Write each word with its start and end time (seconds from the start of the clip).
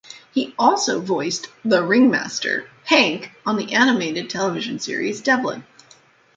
He 0.33 0.55
also 0.57 0.99
voiced 0.99 1.49
the 1.63 1.83
ringmaster, 1.83 2.67
Hank, 2.85 3.29
on 3.45 3.55
the 3.57 3.73
animated 3.73 4.31
television 4.31 4.79
series 4.79 5.21
"Devlin". 5.21 5.63